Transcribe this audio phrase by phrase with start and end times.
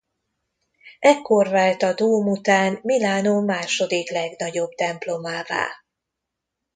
[0.99, 5.69] Ekkor vált a dóm után Milánó második legnagyobb templomává.